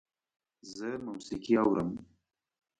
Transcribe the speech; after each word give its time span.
زه 0.75 0.89
موسیقي 1.05 1.53
اورم 1.63 1.89